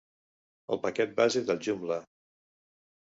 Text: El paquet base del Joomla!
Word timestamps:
El 0.75 0.79
paquet 0.85 1.13
base 1.19 1.43
del 1.49 1.59
Joomla! 1.67 1.99